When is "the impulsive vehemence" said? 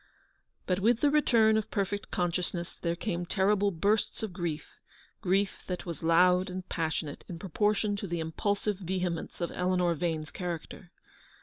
8.07-9.41